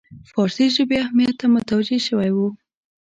فارسي 0.31 0.65
ژبې 0.75 0.97
اهمیت 1.03 1.35
ته 1.41 1.45
متوجه 1.53 1.97
شوی 2.07 2.31
وو. 2.35 2.47